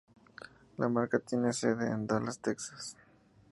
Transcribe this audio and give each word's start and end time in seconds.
La 0.77 0.89
marca 0.89 1.19
tiene 1.19 1.53
su 1.53 1.59
sede 1.59 1.91
en 1.91 2.07
Dallas, 2.07 2.39
Texas. 2.39 2.97